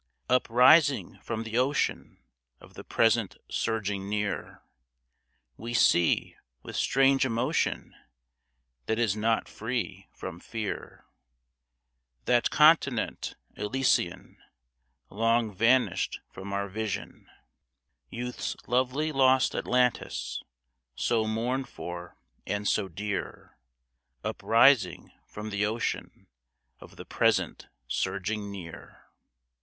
[0.29, 2.23] Uprising from the ocean
[2.59, 4.63] of the present surging near,
[5.57, 7.93] We see, with strange emotion,
[8.87, 11.05] that is not free from fear,
[12.25, 14.39] That continent Elysian
[15.11, 17.29] Long vanished from our vision,
[18.09, 20.41] Youth's lovely lost Atlantis,
[20.95, 23.55] so mourned for and so dear,
[24.23, 26.25] Uprising from the ocean
[26.79, 29.03] of the present surging near.